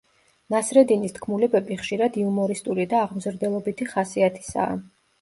[0.53, 4.85] ნასრედინის თქმულებები ხშირად იუმორისტული და აღმზრდელობითი ხასიათისაა.